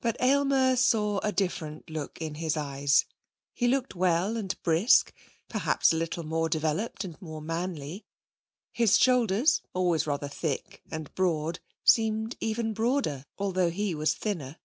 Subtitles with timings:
[0.00, 3.04] But Aylmer saw a different look in his eyes.
[3.52, 5.12] He looked well and brisk
[5.48, 8.06] perhaps a little more developed and more manly;
[8.70, 14.58] his shoulders, always rather thick and broad, seemed even broader, although he was thinner.